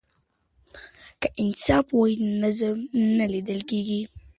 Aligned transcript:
که 1.21 1.27
انصاف 1.43 1.85
وي 1.99 2.13
نو 2.39 2.49
ظلم 2.59 2.81
نه 3.17 3.25
کیږي. 3.69 4.01